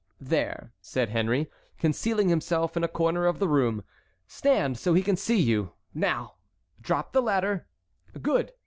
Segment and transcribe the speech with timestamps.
[0.19, 1.47] "There," said Henry,
[1.77, 3.83] concealing himself in a corner of the room,
[4.25, 6.37] "stand so he can see you; now
[6.81, 7.67] drop the ladder;
[8.19, 8.51] good!